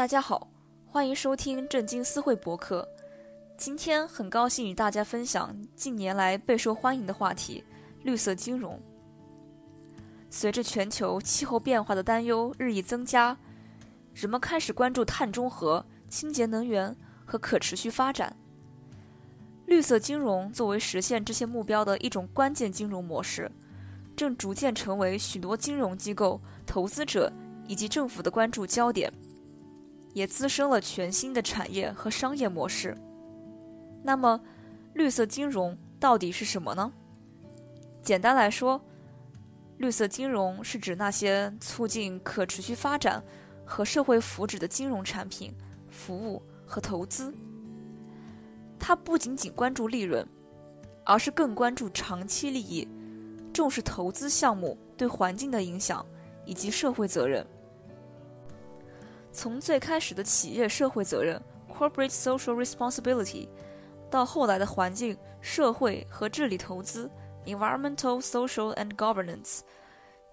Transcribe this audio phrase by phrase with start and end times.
[0.00, 0.48] 大家好，
[0.86, 2.88] 欢迎收听正经私会博客。
[3.58, 7.62] 今天很高兴与大家分享近年来备受欢迎的话题——
[8.02, 8.80] 绿色金融。
[10.30, 13.36] 随着全球气候变化的担忧日益增加，
[14.14, 16.96] 人们开始关注碳中和、清洁能源
[17.26, 18.34] 和可持续发展。
[19.66, 23.52] 绿色金融作为实现这些目标的一种关键金融模式，
[24.16, 27.30] 正逐渐成为许多金融机构、投资者
[27.66, 29.12] 以及政府的关注焦点。
[30.12, 32.96] 也滋生了全新的产业和商业模式。
[34.02, 34.40] 那么，
[34.94, 36.92] 绿色金融到底是什么呢？
[38.02, 38.80] 简单来说，
[39.76, 43.22] 绿色金融是指那些促进可持续发展
[43.64, 45.54] 和社会福祉的金融产品、
[45.90, 47.32] 服务和投资。
[48.78, 50.26] 它不仅仅关注利润，
[51.04, 52.88] 而是更关注长期利益，
[53.52, 56.04] 重视投资项目对环境的影响
[56.46, 57.46] 以及社会责任。
[59.32, 61.40] 从最开始的企业社会责任
[61.72, 63.48] （corporate social responsibility）
[64.10, 67.10] 到后来的环境、社会和治理投资
[67.46, 69.60] （environmental, social and governance），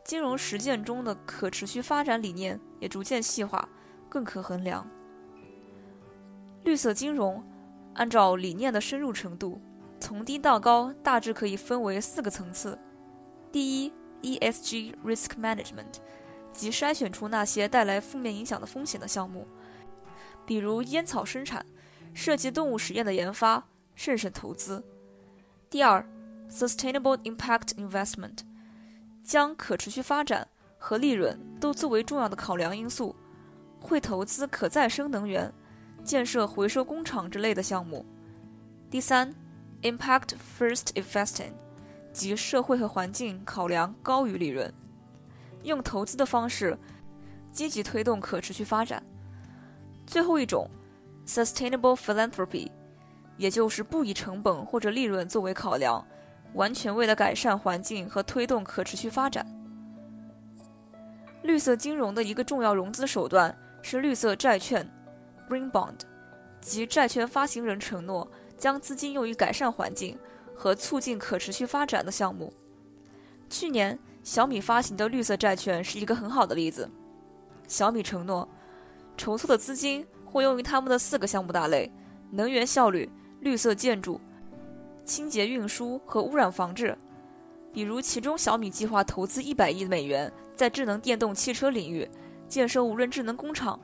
[0.04, 3.70] 金融实践中的可持续发展理念也逐渐细化、
[4.10, 4.86] 更可衡量。
[6.64, 7.44] 绿色金融
[7.94, 9.62] 按照理念的深入程度，
[10.00, 12.78] 从低到高大致可以分为四个层次：
[13.52, 16.00] 第一，ESG risk management。
[16.58, 19.48] 即筛选出那些带来负面影响的风险的项目，
[20.44, 21.64] 比如烟草生产、
[22.16, 23.64] 涉及动物实验的研发，
[23.94, 24.84] 慎慎投资。
[25.70, 26.04] 第二
[26.50, 28.40] ，sustainable impact investment，
[29.24, 30.48] 将可持续发展
[30.80, 33.16] 和利润都作为重要的考量因素，
[33.80, 35.54] 会投资可再生能源、
[36.04, 38.04] 建设回收工厂之类的项目。
[38.90, 39.32] 第三
[39.84, 41.52] ，impact first investing，
[42.12, 44.74] 即社会和环境考量高于利润。
[45.64, 46.78] 用投资的方式
[47.52, 49.04] 积极推动可持续发展。
[50.06, 50.70] 最后一种
[51.26, 52.70] ，sustainable philanthropy，
[53.36, 56.06] 也就是不以成本或者利润作为考量，
[56.54, 59.46] 完全为了改善环境和推动可持续发展。
[61.44, 64.90] 绿色金融的一个重要融资手段是绿色债券
[65.50, 66.00] （green bond），
[66.62, 70.18] 即债券发行人承诺将资金用于改善环境
[70.56, 72.54] 和促进可持续发展的项目。
[73.50, 73.98] 去年。
[74.28, 76.92] 小米发行的绿色债券是一个很好的例子。
[77.66, 78.46] 小米承诺，
[79.16, 81.90] 筹措的资金会用于他们的四个项目大类：
[82.30, 84.20] 能源效率、绿色建筑、
[85.06, 86.94] 清洁运输和污染防治。
[87.72, 92.06] 比如，其中小米计划投资一百亿美元在智能电动汽车领域
[92.50, 93.80] 建设无人智能工厂，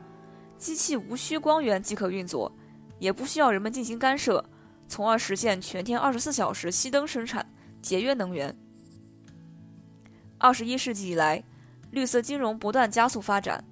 [0.57, 2.51] 机器无需光源即可运作，
[2.99, 4.43] 也不需要人们进行干涉，
[4.89, 7.49] 从而实现全天二十四小时熄灯生产，
[7.81, 8.53] 节约能源。
[10.43, 11.41] 二十一世纪以来，
[11.91, 13.63] 绿色金融不断加速发展。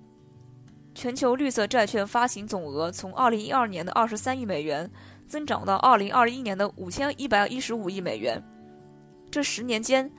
[0.96, 4.90] 全球绿色债券发行总额从二零一二年的二十三亿美元
[5.28, 8.42] 增长到二零二一年的五千一百一十五亿美元。
[9.30, 10.10] 这十年间，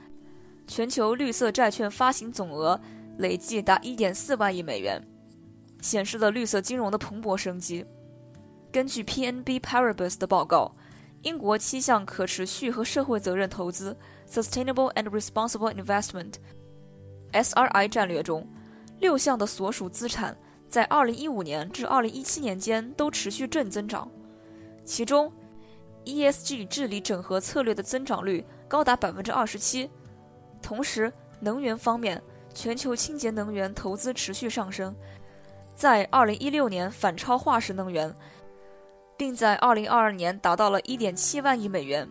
[0.66, 2.78] 全球绿色债券发行总额
[3.16, 5.02] 累计达一点四万亿美元，
[5.80, 7.82] 显示了绿色金融的蓬勃生机。
[8.70, 10.74] 根据 PNB Paribas 的报告，
[11.22, 13.96] 英国七项可持续和社会责任投资。
[14.28, 18.48] Sustainable and Responsible Investment（SRI） 战略中，
[18.98, 20.36] 六项的所属资产
[20.68, 24.10] 在2015年至2017年间都持续正增长，
[24.84, 25.30] 其中
[26.06, 29.90] ESG 治理整合策略的增长率高达27%。
[30.62, 32.22] 同时，能源方面，
[32.54, 34.96] 全球清洁能源投资持续上升，
[35.74, 38.14] 在2016年反超化石能源，
[39.22, 42.08] 并在2022年达到了1.7万亿美元。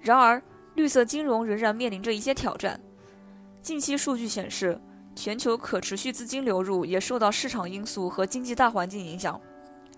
[0.00, 0.40] 然而，
[0.76, 2.80] 绿色金融仍然面临着一些挑战。
[3.60, 4.80] 近期数据显示，
[5.16, 9.40] 全球可持续资金流入也受到市场因素和经济大环境影响，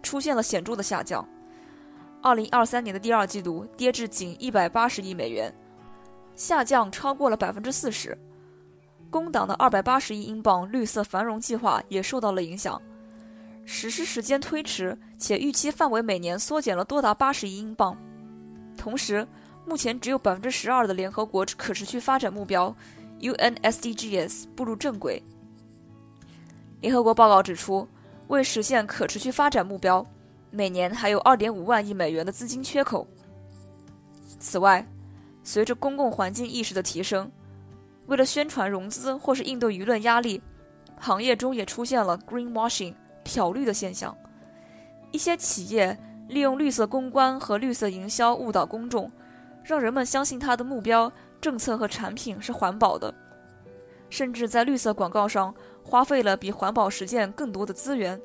[0.02, 1.28] 出现了显著的下降。
[2.22, 5.54] 二零二三年的第二季度跌至仅一百八十亿美元，
[6.34, 8.16] 下降超过了百分之四十。
[9.10, 12.80] 工党的二百八十亿英镑绿色繁荣计划也受到了影响，
[13.72, 17.96] 实施时间推迟，且预期范围每年缩减了多达八十亿英镑。
[18.76, 19.24] 同时，
[19.64, 22.74] 目前只有百分之十二的联合国可持续发展目标
[23.20, 25.22] （UN SDGs） 步入正轨。
[26.80, 27.86] 联合国报告指出，
[28.26, 30.04] 为实现可持续发展目标，
[30.50, 33.06] 每年还有二点五万亿美元的资金缺口。
[34.40, 34.84] 此外，
[35.44, 37.30] 随着公共环境意识的提升，
[38.06, 40.42] 为了宣传融资或是应对舆论压力，
[40.98, 42.92] 行业中也出现了 greenwashing
[43.30, 44.16] 漂绿的现象。
[45.12, 45.96] 一些企业
[46.28, 49.08] 利用绿色公关和绿色营销误导公众。
[49.62, 53.14] 让人们相信他的目标、政策和产品是环保的，
[54.08, 55.54] 甚至在绿色广告上
[55.84, 58.20] 花费了比环保实践更多的资源。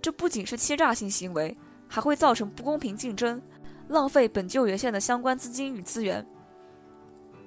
[0.00, 1.56] 这不仅是欺诈性行为，
[1.86, 3.40] 还会造成不公平竞争，
[3.88, 6.26] 浪费本就有限的相关资金与资源。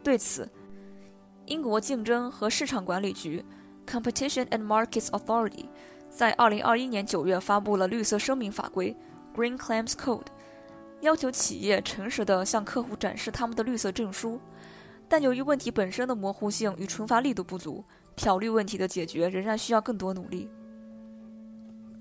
[0.04, 0.48] 对此，
[1.48, 3.44] 英国竞争和市场管理局
[3.88, 5.66] （Competition and Markets Authority）
[6.12, 8.96] 在2021年9月发布了绿色声明法规
[9.34, 10.26] （Green Claims Code），
[11.00, 14.40] 要求企业诚实地向客户展示他们的绿色证书。
[15.08, 17.84] 但由于问题本身的模糊性与惩罚力度不足，
[18.16, 20.50] 漂绿问题的解决仍然需要更多努力。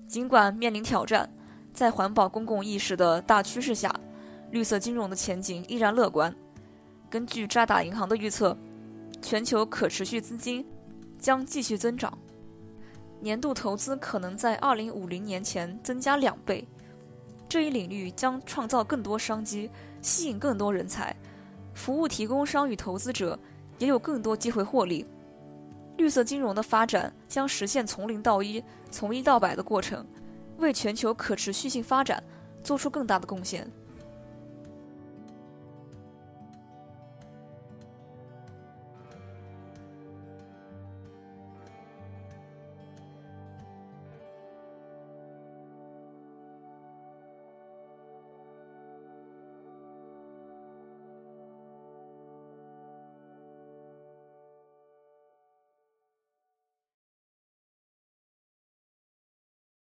[0.07, 1.29] 尽管面临挑战，
[1.73, 3.93] 在环保公共意识的大趋势下，
[4.51, 6.35] 绿色金融的前景依然乐观。
[7.09, 8.57] 根据渣打银行的预测，
[9.21, 10.65] 全球可持续资金
[11.17, 12.17] 将继续增长，
[13.21, 16.67] 年度投资可能在2050年前增加两倍。
[17.47, 19.69] 这一领域将创造更多商机，
[20.01, 21.15] 吸引更多人才。
[21.73, 23.37] 服务提供商与投资者
[23.77, 25.05] 也有更多机会获利。
[25.97, 30.05] 绿色金融的发展将实现从零到一、从一到百的过程，
[30.57, 32.23] 为全球可持续性发展
[32.63, 33.69] 做出更大的贡献。